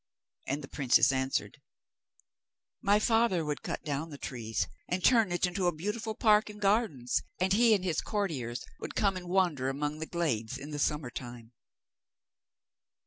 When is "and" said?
0.47-0.63, 4.87-5.03, 6.49-6.59, 7.39-7.53, 7.75-7.83, 9.15-9.29